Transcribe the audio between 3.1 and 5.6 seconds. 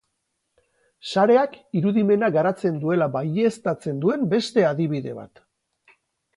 baieztatzen duen beste adibide bat.